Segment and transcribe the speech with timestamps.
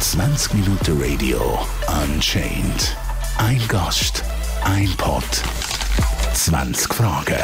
[0.00, 1.60] 20 Minuten Radio
[2.02, 2.96] Unchained.
[3.38, 4.24] Ein Gast,
[4.64, 5.22] ein Pod,
[6.34, 7.36] 20 Fragen.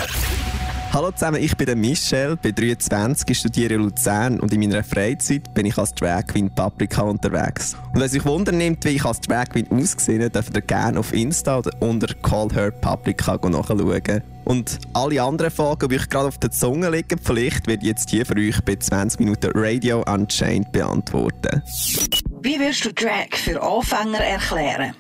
[0.93, 5.67] Hallo zusammen, ich bin Michel, bin 23, studiere in Luzern und in meiner Freizeit bin
[5.67, 7.77] ich als Drag Queen Paprika unterwegs.
[7.95, 11.13] Und wenn sich Wunder nimmt, wie ich als Drag Queen ausgesehen dürft ihr gerne auf
[11.13, 14.36] Insta oder unter Call Her Paprika nachschauen.
[14.47, 18.25] Und alle anderen Fragen, die euch gerade auf der Zunge liegen, vielleicht wird jetzt hier
[18.25, 21.63] für euch bei 20 Minuten Radio Unchained beantworten.
[22.43, 24.95] Wie wirst du Drag für Anfänger erklären?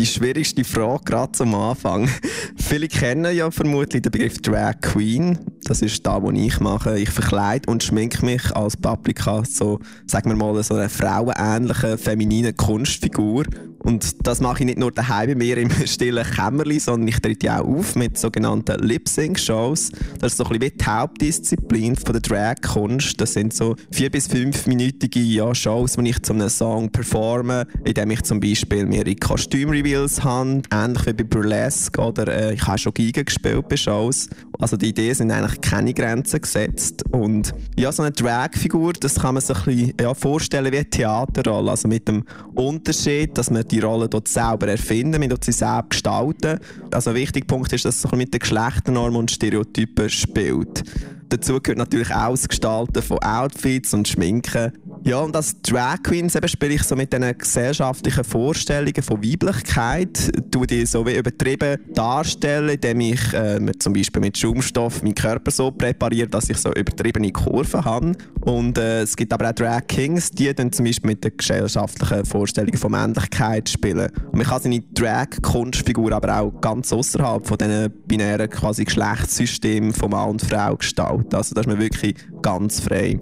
[0.00, 2.08] die schwierigste Frage gerade zum Anfang.
[2.56, 5.38] Viele kennen ja vermutlich den Begriff Drag Queen.
[5.64, 6.98] Das ist da, was ich mache.
[6.98, 12.54] Ich verkleide und schminke mich als Paprika, so, sagen wir mal, so eine frauenähnliche, feminine
[12.54, 13.44] Kunstfigur.
[13.82, 17.58] Und das mache ich nicht nur daheim bei mir im stillen Kämmerli, sondern ich trete
[17.58, 19.90] auch auf mit sogenannten Lip-Sync-Shows.
[20.18, 23.20] Das ist so ein bisschen wie die Hauptdisziplin von der Drag-Kunst.
[23.20, 28.10] Das sind so vier- bis fünfminütige ja, Shows, wo ich zu einem Song performe, indem
[28.10, 32.92] ich zum Beispiel mehrere Kostüm-Reveals habe, ähnlich wie bei Burlesque oder äh, ich habe schon
[32.92, 34.28] Giga gespielt bei Shows.
[34.58, 39.34] Also die Ideen sind eigentlich keine Grenzen gesetzt und ja, so eine Drag-Figur, das kann
[39.34, 43.66] man sich ein bisschen ja, vorstellen wie eine Theaterrolle, also mit dem Unterschied, dass man
[43.70, 46.58] die Rolle dort selber erfinden, man dort sie selber gestalten.
[46.90, 50.84] Also ein wichtiger Punkt ist, dass es mit den Geschlechternormen und Stereotypen spielt.
[51.28, 54.72] Dazu gehört natürlich auch das Gestalten von Outfits und Schminken.
[55.02, 60.30] Ja, und als Drag Queens eben spiele ich so mit diesen gesellschaftlichen Vorstellungen von Weiblichkeit,
[60.50, 65.50] tue die so wie übertrieben darstellen, indem ich äh, zum Beispiel mit Schaumstoff meinen Körper
[65.50, 68.12] so präpariere, dass ich so übertriebene Kurven habe.
[68.42, 72.26] Und äh, es gibt aber auch Drag Kings, die dann zum Beispiel mit den gesellschaftlichen
[72.26, 74.10] Vorstellungen von Männlichkeit spielen.
[74.26, 80.10] Und man kann seine Drag-Kunstfigur aber auch ganz außerhalb von diesen binären quasi Geschlechtssystemen von
[80.10, 81.34] Mann und Frau gestalten.
[81.34, 83.18] Also da ist man wirklich ganz frei.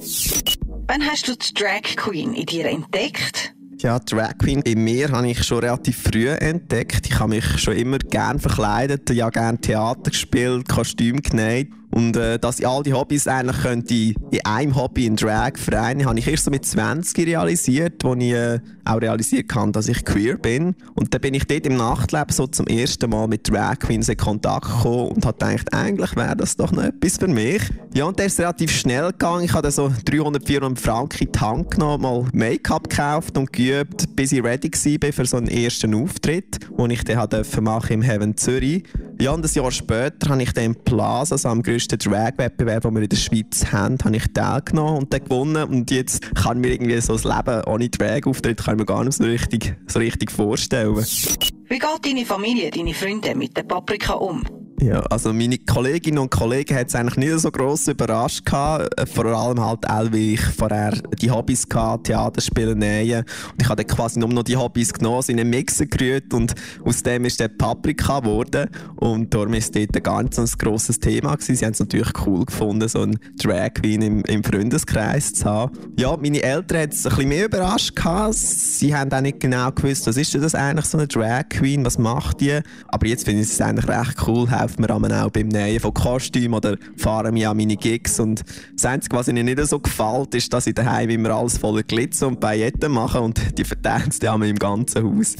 [0.90, 3.52] Wann hast du die Drag Queen in dir entdeckt?
[3.76, 7.06] Ja, Drag Queen in mir habe ich schon relativ früh entdeckt.
[7.06, 11.68] Ich habe mich schon immer gern verkleidet, ja gern Theater gespielt, Kostüm genäht.
[11.90, 16.06] Und äh, dass ich all die Hobbys eigentlich könnte in einem Hobby in Drag vereinen,
[16.06, 20.04] habe ich erst so mit 20 realisiert, wo ich äh, auch realisiert habe, dass ich
[20.04, 20.74] queer bin.
[20.94, 24.16] Und dann bin ich dort im Nachtleben so zum ersten Mal mit Drag Queens in
[24.16, 27.62] Kontakt gekommen und habe gedacht, eigentlich wäre das doch noch etwas für mich.
[27.94, 29.44] Ja, und der ist relativ schnell gegangen.
[29.44, 34.14] Ich habe so 300, 400 Franken in die Hand genommen, mal Make-up gekauft und geübt,
[34.14, 37.28] bis ich ready war für so einen ersten Auftritt, den ich dann
[37.62, 38.84] machen im Heaven Zürich.
[39.20, 42.94] Ja, und ein Jahr später habe ich dann im Plaza, also am grössten Drag-Wettbewerb, den
[42.94, 45.68] wir in der Schweiz haben, habe ich teilgenommen und dann gewonnen.
[45.68, 49.14] Und jetzt kann mir irgendwie so das Leben ohne Drag-Auftritt kann ich mir gar nicht
[49.14, 50.96] so richtig, so richtig vorstellen.
[50.96, 54.44] Wie geht deine Familie, deine Freunde mit der Paprika um?
[54.80, 58.88] Ja, also meine Kolleginnen und Kollegen hat es eigentlich nicht so gross überrascht gehabt.
[59.12, 63.24] Vor allem halt auch, weil ich vorher die Hobbys hatte, Theater spielen, nähen.
[63.50, 66.54] Und ich habe dann quasi nur noch die Hobbys genommen, in einen Mixer gerührt und
[66.84, 68.70] aus dem ist dann Paprika geworden.
[68.96, 71.56] Und darum ist dort gar nicht so ein grosses Thema gewesen.
[71.56, 75.76] Sie haben es natürlich cool gefunden, so einen Drag Queen im, im Freundeskreis zu haben.
[75.98, 78.34] Ja, meine Eltern hat es ein bisschen mehr überrascht gehabt.
[78.34, 81.84] Sie haben auch nicht genau gewusst, was ist denn das eigentlich, so eine Drag Queen,
[81.84, 82.60] was macht die?
[82.86, 86.54] Aber jetzt finde ich es eigentlich recht cool, helfen mir auch beim Nähen von Kostümen
[86.54, 88.20] oder fahren mir an meine Gigs.
[88.20, 91.82] Und das Einzige, was ihnen nicht so gefällt, ist, dass ich daheim immer alles voller
[91.82, 95.36] Glitzer und Pailletten mache und die verteilen es dann im ganzen Haus.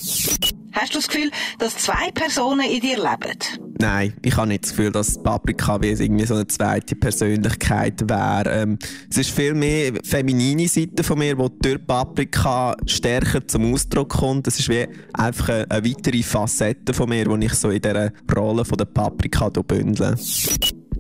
[0.81, 3.37] Hast du das Gefühl, dass zwei Personen in dir leben?
[3.81, 8.49] Nein, ich habe nicht das Gefühl, dass Paprika wie irgendwie so eine zweite Persönlichkeit wäre.
[8.49, 8.79] Ähm,
[9.11, 14.47] es ist viel mehr feminine Seite von mir, die durch Paprika stärker zum Ausdruck kommt.
[14.47, 18.13] Es ist wie einfach eine, eine weitere Facette von mir, die ich so in dieser
[18.37, 20.15] Rolle von der Paprika bündle.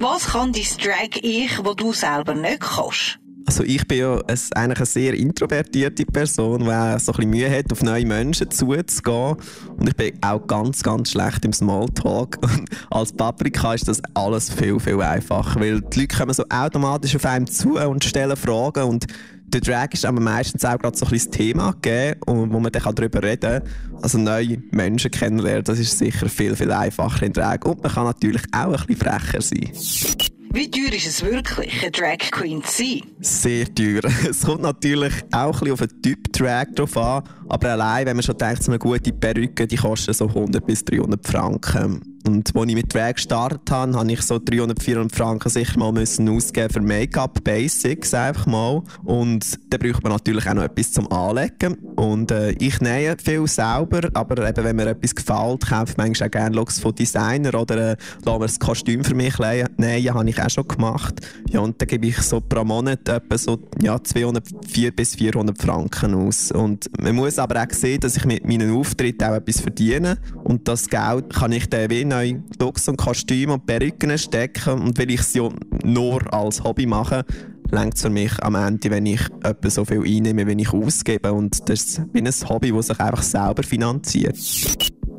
[0.01, 3.21] Was kann dein Drag-Ich, wo du selber nicht kannst?
[3.49, 7.51] Also ich bin ja ein, eigentlich eine sehr introvertierte Person, die so ein bisschen Mühe
[7.51, 9.37] hat, auf neue Menschen zuzugehen.
[9.75, 12.37] Und ich bin auch ganz, ganz schlecht im Smalltalk.
[12.43, 17.17] Und als Paprika ist das alles viel, viel einfacher, weil die Leute kommen so automatisch
[17.17, 19.07] auf einem zu und stellen Fragen und
[19.47, 22.71] der Drag ist aber meistens auch gerade so ein bisschen das Thema gegeben, wo man
[22.71, 24.03] dann darüber reden kann.
[24.03, 27.65] Also neue Menschen kennenlernen, das ist sicher viel, viel einfacher in Drag.
[27.65, 30.38] Und man kann natürlich auch ein bisschen frecher sein.
[30.59, 33.03] Wie teuer ist es wirklich, eine Drag Queen zu sein?
[33.21, 34.03] Sehr teuer.
[34.29, 37.23] Es kommt natürlich auch ein auf den Typ Drag drauf an.
[37.49, 40.85] Aber allein, wenn man schon denkt, so eine gute Perücke, die kostet so 100 bis
[40.85, 42.18] 300 Franken.
[42.29, 45.93] Und als ich mit Drag gestartet habe, habe ich so 300, 400 Franken sicher mal
[45.93, 48.83] müssen ausgeben für Make-up Basics einfach mal.
[49.05, 51.79] Und dann braucht man natürlich auch noch etwas zum Anlegen.
[51.97, 56.29] Und äh, ich nähe viel selber, aber eben, wenn mir etwas gefällt, kaufe ich manchmal
[56.29, 57.97] auch gerne Looks von Designer oder äh,
[58.27, 61.27] lasse mir das Kostüm für mich nähen, habe ich auch schon gemacht.
[61.49, 66.15] Ja, und dann gebe ich so pro Monat etwa so ja, 204 bis 400 Franken
[66.15, 66.53] aus.
[66.53, 70.19] Und man muss aber auch sehen, dass ich mit meinen Auftritten auch etwas verdiene.
[70.45, 74.81] Und das Geld kann ich dann wie neue Looks und Kostüme und Perücken stecken.
[74.81, 75.49] Und weil ich es ja
[75.85, 77.25] nur als Hobby mache,
[77.71, 81.33] längt es für mich am Ende, wenn ich etwa so viel einnehme, wie ich ausgebe.
[81.33, 84.37] Und das ist wie ein Hobby, das sich einfach selber finanziert.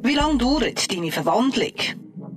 [0.04, 1.74] Wie lange dauert deine Verwandlung?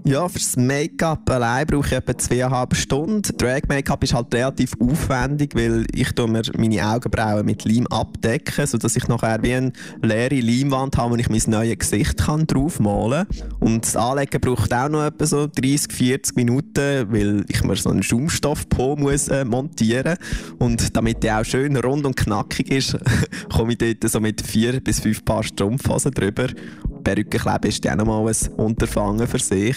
[0.04, 3.22] Ja, fürs Make-up allein brauche ich etwa zweieinhalb Stunden.
[3.38, 9.06] Drag-Make-up ist halt relativ aufwendig, weil ich mir meine Augenbrauen mit Leim abdecken, sodass ich
[9.06, 9.72] nachher wie eine
[10.02, 13.52] leere Leimwand habe, wo ich mein neues Gesicht kann draufmalen kann.
[13.60, 17.90] Und das Anlegen braucht auch noch etwa so 30, 40 Minuten, weil ich mir so
[17.90, 20.16] einen Schaumstoff-Po muss äh, montieren
[20.58, 22.99] Und damit der auch schön rund und knackig ist,
[23.54, 26.49] komme ich dort so mit vier bis fünf Paar Strumpfhosen drüber.
[27.02, 29.76] Perückenkleben ist dann nochmal ein Unterfangen für sich.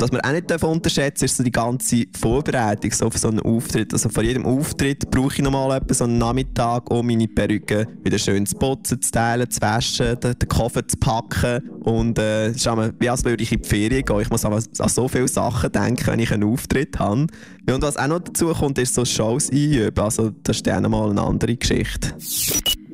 [0.00, 3.92] Was man auch nicht unterschätzen ist so die ganze Vorbereitung so für so einen Auftritt.
[3.92, 8.18] Also vor jedem Auftritt brauche ich nochmal etwa so einen Nachmittag, um meine Perücke wieder
[8.18, 11.68] schön zu putzen, zu teilen, zu waschen, den, den Koffer zu packen.
[11.80, 12.66] Und äh, es ist
[13.00, 14.20] wie als würde ich in die Ferien gehen.
[14.20, 17.26] Ich muss an, so viele Sachen denken, wenn ich einen Auftritt habe.
[17.68, 19.98] Ja, und was auch noch dazu kommt, ist so Shows einüben.
[19.98, 22.14] Also das ist dann nochmal eine andere Geschichte.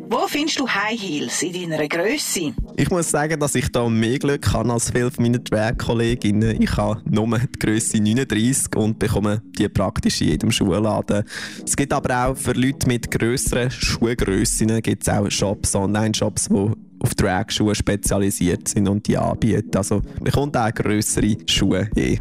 [0.08, 2.54] Wo findest du High Heels in deiner Größe?
[2.76, 6.60] Ich muss sagen, dass ich da mehr Glück habe als viele meiner Drag-Kolleginnen.
[6.60, 11.24] Ich habe nur die Größe 39 und bekomme die praktisch in jedem Schuhladen.
[11.64, 17.14] Es gibt aber auch für Leute mit grösseren Schuhgrössen gibt auch Shops, Online-Shops, die auf
[17.14, 19.76] Drag-Schuhe spezialisiert sind und die anbieten.
[19.76, 21.88] Also man bekommt auch grössere Schuhe.
[21.96, 22.18] Eh.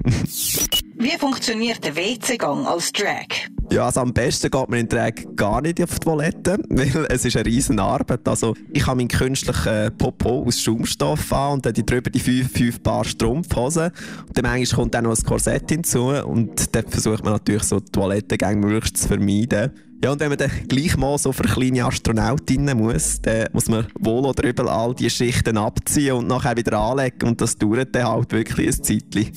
[0.97, 3.49] Wie funktioniert der WC-Gang als Drag?
[3.73, 7.25] Ja, also am besten geht man in Drag gar nicht auf die Toilette, weil es
[7.25, 8.27] ist eine riesen Arbeit.
[8.27, 12.83] Also ich habe meinen künstlichen Popo aus Schaumstoff an und dann drüber die fünf, fünf
[12.83, 13.85] Paar Strumpfhosen.
[14.27, 17.79] Und dann manchmal kommt dann noch ein Korsett hinzu und dann versucht man natürlich so
[17.79, 19.71] die Toilettengänge möglichst zu vermeiden.
[20.03, 23.87] Ja, und wenn man dann gleich mal so für kleine Astronautinnen muss, dann muss man
[23.97, 28.07] wohl oder übel all die Schichten abziehen und nachher wieder anlegen und das dauert dann
[28.07, 29.31] halt wirklich ein Zeitchen.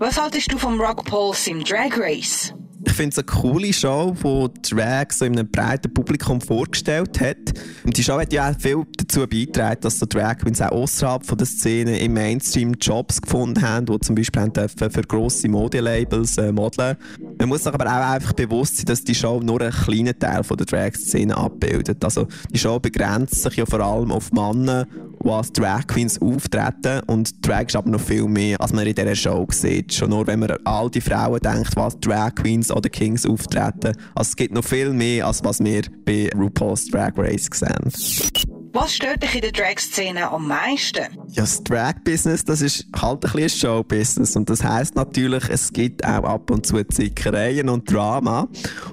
[0.00, 2.52] Was haltest du vom Rock Pulse im Drag Race?
[2.86, 7.36] Ich finde es eine coole Show, die Drag so in einem breiten Publikum vorgestellt hat.
[7.84, 11.26] Und die Show hat ja auch viel dazu beigetragen, dass so Drag Queens auch außerhalb
[11.36, 16.52] der Szene im Mainstream Jobs gefunden haben, die zum Beispiel haben für grosse Modelabels äh,
[16.52, 16.96] modeln.
[17.38, 20.44] Man muss sich aber auch einfach bewusst sein, dass die Show nur einen kleinen Teil
[20.44, 22.04] von der Drag-Szene abbildet.
[22.04, 24.86] Also die Show begrenzt sich ja vor allem auf Männer,
[25.30, 27.00] als Drag Queens auftreten.
[27.06, 29.92] Und Drag ist aber noch viel mehr, als man in dieser Show sieht.
[29.92, 33.92] Schon nur, wenn man an all die Frauen denkt, was Drag Queens oder Kings auftreten.
[34.14, 38.53] Also es gibt noch viel mehr, als was wir bei RuPaul's Drag Race sehen.
[38.76, 41.04] Was stört dich in der Drag-Szene am meisten?
[41.28, 44.34] Ja, das Drag-Business, das ist halt ein bisschen Show-Business.
[44.34, 48.48] Und das heisst natürlich, es gibt auch ab und zu Zickereien und Drama.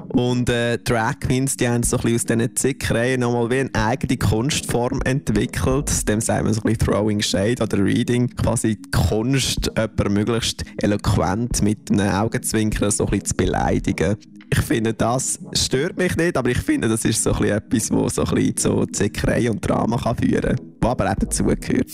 [0.10, 3.74] Und äh, Drag Queens, die haben so ein bisschen aus diesen Zickereien nochmal wie eine
[3.74, 6.08] eigene Kunstform entwickelt.
[6.08, 8.28] Dem sagen wir so ein bisschen Throwing Shade oder Reading.
[8.36, 14.16] Quasi die Kunst, jemanden möglichst eloquent mit einem Augenzwinkern so ein bisschen zu beleidigen
[14.54, 18.16] ich finde, das stört mich nicht, aber ich finde, das ist so ein etwas, das
[18.16, 21.90] so ein bisschen zu Zickerei und Drama kann führen kann, was aber auch dazugehört.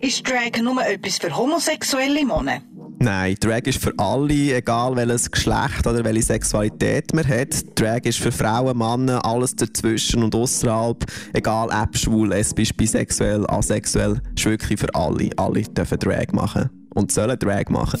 [0.00, 2.60] Ist Drag nur etwas für homosexuelle Männer?
[2.98, 7.48] Nein, Drag ist für alle, egal welches Geschlecht oder welche Sexualität man hat.
[7.74, 14.20] Drag ist für Frauen, Männer, alles dazwischen und außerhalb, egal ob schwul, lesbisch, bisexuell, asexuell,
[14.36, 15.30] ist wirklich für alle.
[15.36, 17.98] Alle dürfen Drag machen und sollen Drag machen.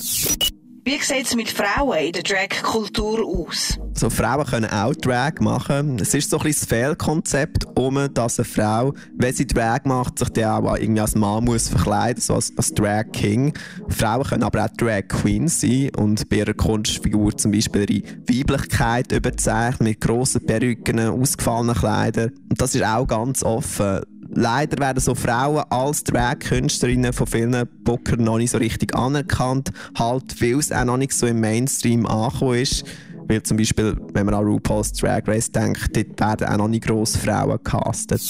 [0.84, 3.78] Wie sieht es mit Frauen in der Drag-Kultur aus?
[3.94, 6.00] So, Frauen können auch Drag machen.
[6.00, 10.30] Es ist so ein das Fehlkonzept, um, dass eine Frau, wenn sie Drag macht, sich
[10.30, 13.56] dann auch irgendwie als Mann muss verkleiden, so als, als Drag King.
[13.90, 19.12] Frauen können aber auch Drag Queen sein und bei ihrer Kunstfigur zum Beispiel ihre Weiblichkeit
[19.12, 22.32] überzeichnen mit grossen Perücken, ausgefallenen Kleidern.
[22.50, 24.00] Und das ist auch ganz offen
[24.34, 30.40] leider werden so Frauen als Drag-Künstlerinnen von vielen Bookern noch nicht so richtig anerkannt, halt,
[30.40, 32.84] weil es auch noch nicht so im Mainstream angekommen ist.
[33.28, 36.84] Weil zum Beispiel, wenn man an RuPaul's Drag Race denkt, dort werden auch noch nicht
[36.84, 38.20] grosse Frauen gecastet.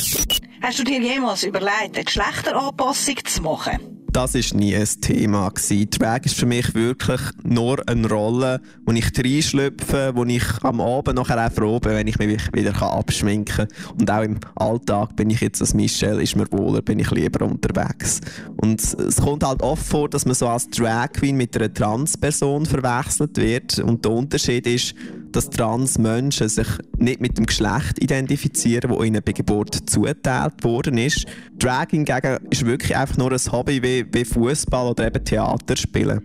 [0.60, 3.91] Hast du dir jemals überlegt, eine Geschlechteranpassung zu machen?
[4.12, 5.88] Das ist nie ein Thema gewesen.
[5.90, 11.16] Drag ist für mich wirklich nur eine Rolle, wo ich reinschlüpfe, wo ich am Abend
[11.16, 13.98] nachher auch froh bin, wenn ich mich wieder abschminken kann.
[13.98, 17.46] Und auch im Alltag bin ich jetzt als Michelle, ist mir wohler, bin ich lieber
[17.46, 18.20] unterwegs.
[18.56, 22.66] Und es kommt halt oft vor, dass man so als Drag Queen mit einer Transperson
[22.66, 23.78] verwechselt wird.
[23.78, 24.94] Und der Unterschied ist,
[25.32, 26.66] dass Transmenschen sich
[26.98, 31.26] nicht mit dem Geschlecht identifizieren, das ihnen bei Geburt zugeteilt worden ist.
[31.58, 36.22] Drag hingegen ist wirklich einfach nur ein Hobby wie, wie Fußball oder eben Theater spielen.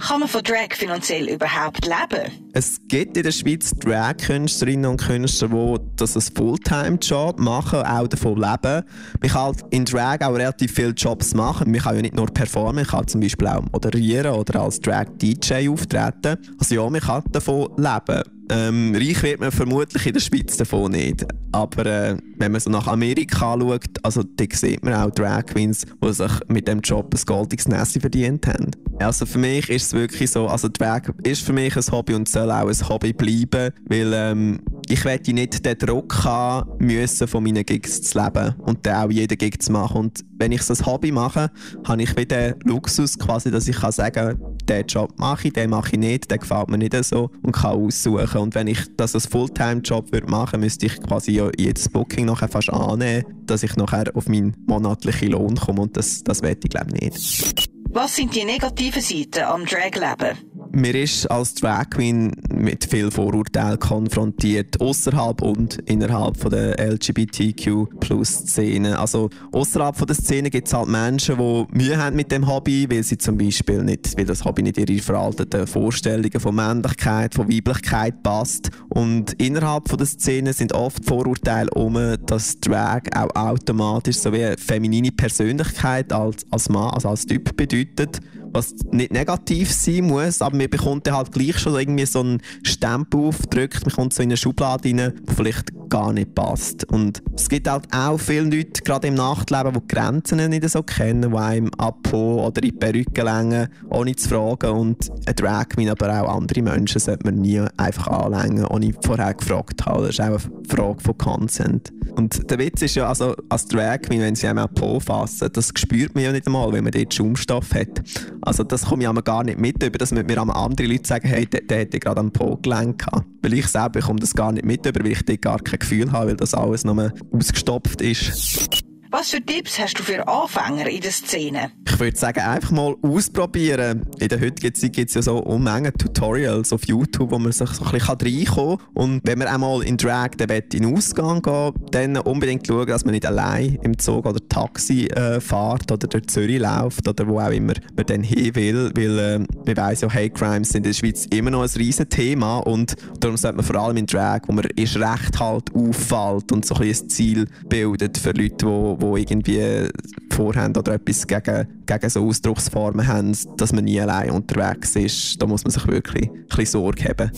[0.00, 2.32] Kann man von Drag finanziell überhaupt leben?
[2.54, 8.36] Es gibt in der Schweiz Drag-Künstlerinnen und Künstler, die das als Fulltime-Job machen, auch davon
[8.36, 8.82] leben.
[9.20, 11.70] Man kann halt in Drag auch relativ viele Jobs machen.
[11.70, 15.68] Man kann ja nicht nur performen, man kann zum Beispiel auch moderieren oder als Drag-DJ
[15.68, 16.38] auftreten.
[16.58, 18.39] Also ja, man kann davon leben.
[18.50, 21.24] Ähm, reich wird man vermutlich in der Schweiz davon nicht.
[21.52, 25.86] Aber äh, wenn man so nach Amerika schaut, also da sieht man auch Drag Queens,
[26.04, 28.72] die sich mit dem Job ein goldiges Nässe verdient haben.
[28.98, 32.28] Also für mich ist es wirklich so, also Drag ist für mich ein Hobby und
[32.28, 37.44] soll auch ein Hobby bleiben, weil ähm, ich werde nicht den Druck haben müssen, von
[37.44, 39.96] meinen Gigs zu leben und dann auch jeden Gig zu machen.
[39.98, 41.50] Und wenn ich so ein Hobby mache,
[41.86, 45.70] habe ich wieder den Luxus quasi, dass ich kann sagen den Job mache ich, den
[45.70, 48.38] mache ich nicht, der gefällt mir nicht so und kann aussuchen.
[48.38, 52.70] Und wenn ich das als Fulltime-Job machen würde müsste ich quasi jedes Booking nachher fast
[52.70, 56.92] annehmen, dass ich nachher auf meinen monatlichen Lohn komme und das, das werde ich glaube
[56.92, 57.70] nicht.
[57.90, 60.50] Was sind die negativen Seiten am Drag-Leben?
[60.72, 67.88] mir ist als Drag Queen mit viel Vorurteilen konfrontiert, außerhalb und innerhalb von der LGBTQ
[68.24, 68.98] Szene.
[68.98, 72.86] Also außerhalb von der Szene gibt es halt Menschen, die Mühe haben mit dem Hobby,
[72.90, 77.50] weil sie zum Beispiel nicht, weil das Hobby nicht ihre veralteten Vorstellungen von Männlichkeit, von
[77.50, 78.70] Weiblichkeit passt.
[78.88, 84.44] Und innerhalb von der Szene sind oft Vorurteile um, dass Drag auch automatisch so wie
[84.44, 88.20] eine feminine Persönlichkeit als, als Mann, also als Typ bedeutet
[88.52, 93.20] was nicht negativ sein muss, aber man bekommt halt gleich schon irgendwie so einen Stempel
[93.20, 96.84] aufgedrückt, man kommt so in eine Schublade rein, die vielleicht gar nicht passt.
[96.90, 100.82] Und es gibt halt auch viele Leute, gerade im Nachtleben, die die Grenzen nicht so
[100.82, 104.70] kennen, die einem Abho oder in Perücke längen, ohne zu fragen.
[104.70, 109.84] Und ein Drag aber auch andere Menschen sollte man nie einfach anlängen, ohne vorher gefragt
[109.84, 110.02] haben.
[110.02, 110.38] Das ist auch eine
[110.68, 111.92] Frage von Consent.
[112.16, 116.14] Und der Witz ist ja, also als Drag wenn sie einem auch fassen, das spürt
[116.14, 118.02] man ja nicht einmal, wenn man dort Schaumstoff hat.
[118.42, 120.24] Also das komme ich gar nicht mit, über dass mir
[120.56, 123.04] andere Leute sagen, hey, der, der hätte gerade am Po gelenkt.
[123.42, 126.36] Weil ich selber komme das gar nicht mit, weil ich gar kein Gefühl habe, weil
[126.36, 128.68] das alles nur ausgestopft ist.
[129.10, 131.72] Was für Tipps hast du für Anfänger in der Szene?
[131.92, 134.06] Ich würde sagen, einfach mal ausprobieren.
[134.20, 137.68] In der heutigen Zeit gibt es ja so Unmengen Tutorials auf YouTube, wo man sich
[137.68, 138.86] so ein bisschen reinkommen kann.
[138.94, 143.04] Und wenn man einmal in Drag den in den Ausgang geht, dann unbedingt schauen, dass
[143.04, 147.40] man nicht allein im Zug oder Taxi äh, fährt oder durch Zürich läuft oder wo
[147.40, 148.92] auch immer man dann hin will.
[148.94, 152.08] Weil äh, man weiss ja, Hate Crimes sind in der Schweiz immer noch ein riesen
[152.08, 156.52] Thema und darum sollte man vor allem in Drag, wo man ist recht halt auffällt
[156.52, 159.88] und so ein, ein Ziel bildet für Leute, die irgendwie
[160.32, 165.40] vorhaben oder etwas gegen, gegen so Ausdrucksformen haben, dass man nie allein unterwegs ist.
[165.40, 167.30] Da muss man sich wirklich ein bisschen Sorge haben.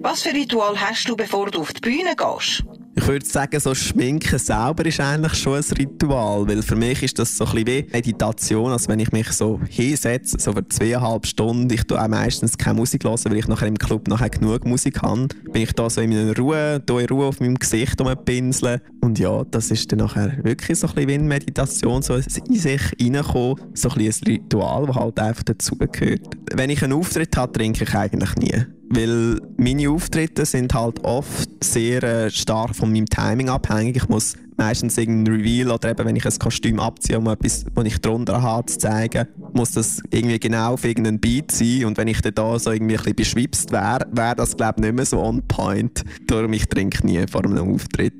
[0.00, 2.64] Was für Ritual hast du, bevor du auf die Bühne gehst?
[2.94, 7.18] Ich würde sagen, so Schminken selber ist eigentlich schon ein Ritual, weil für mich ist
[7.18, 11.72] das so ein wie Meditation, also wenn ich mich so hinsetze, so für zweieinhalb Stunden,
[11.72, 15.00] ich tue auch meistens keine Musik hören, weil ich nachher im Club nachher genug Musik
[15.00, 18.80] habe, bin ich da so in meiner Ruhe, da in Ruhe auf meinem Gesicht pinseln
[19.00, 22.22] und ja, das ist dann nachher wirklich so ein bisschen wie eine Meditation, so in
[22.22, 26.36] sich reinkommen, so ein bisschen ein Ritual, das halt einfach dazugehört.
[26.52, 31.48] Wenn ich einen Auftritt habe, trinke ich eigentlich nie weil meine Auftritte sind halt oft
[31.64, 33.96] sehr äh, stark von meinem Timing abhängig.
[33.96, 37.86] Ich muss meistens irgendein Reveal oder eben, wenn ich ein Kostüm abziehe, um etwas, was
[37.86, 41.86] ich drunter habe, zu zeigen, muss das irgendwie genau auf irgendeinen Beat sein.
[41.86, 44.82] Und wenn ich dann da so irgendwie ein bisschen beschwipst wäre, wäre das, glaube ich,
[44.84, 46.04] nicht mehr so on point.
[46.26, 48.14] Darum ich trinke nie vor einem Auftritt.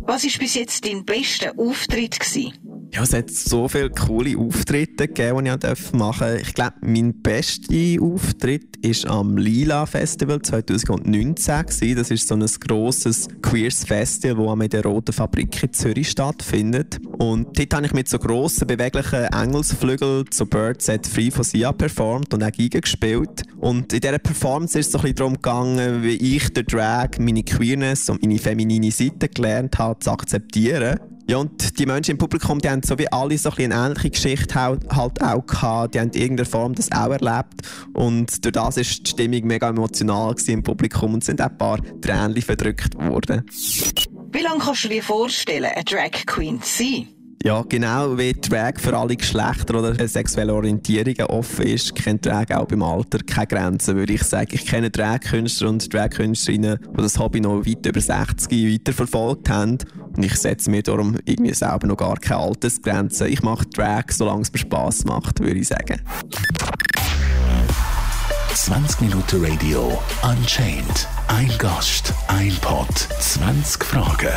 [0.00, 2.18] Was war bis jetzt dein bester Auftritt?
[2.18, 2.52] Gewesen?
[2.96, 6.38] Ja, es hat so viele coole Auftritte gegeben, die ich machen durfte.
[6.40, 11.94] Ich glaube, mein bester Auftritt war am Lila Festival 2019.
[11.94, 16.98] Das ist so ein grosses Queers Festival, das in der Roten Fabrik in Zürich stattfindet.
[17.18, 21.72] Und dort habe ich mit so grossen, beweglichen Engelsflügeln zu Birds Set Free von Sia
[21.72, 23.42] performt und auch Giga gespielt.
[23.58, 27.18] Und in dieser Performance ist es so ein bisschen darum gegangen, wie ich der Drag
[27.18, 30.98] meine Queerness und meine feminine Seite gelernt habe zu akzeptieren.
[31.28, 34.10] Ja, und die Menschen im Publikum, die haben so wie alle so ein eine ähnliche
[34.10, 35.94] Geschichte halt, halt auch gehabt.
[35.94, 37.62] Die haben in irgendeiner Form das auch erlebt.
[37.94, 41.80] Und durch das ist die Stimmung mega emotional im Publikum und sind auch ein paar
[42.00, 43.44] Tränen verdrückt worden.
[44.30, 47.15] Wie lange kannst du dir vorstellen, eine Drag Queen zu sein?
[47.46, 52.66] Ja, genau wie Drag für alle Geschlechter oder sexuelle Orientierungen offen ist, kennt Drag auch
[52.66, 54.48] beim Alter keine Grenzen, würde ich sagen.
[54.50, 59.78] Ich kenne Drag-Künstler und Drag-Künstlerinnen, die das Hobby noch weit über 60 weiterverfolgt haben.
[60.16, 63.28] Und ich setze mir darum irgendwie selber noch gar keine Altersgrenzen.
[63.28, 66.00] Ich mache Drag, solange es mir Spass macht, würde ich sagen.
[68.54, 71.06] 20 Minuten Radio Unchained.
[71.28, 72.88] Ein Gast, ein Pod,
[73.20, 74.34] 20 Fragen.